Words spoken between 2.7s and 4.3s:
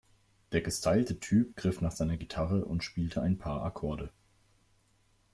spielte ein paar Akkorde.